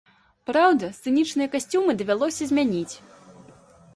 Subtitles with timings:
[0.49, 2.95] Праўда, сцэнічныя касцюмы давялося змяніць.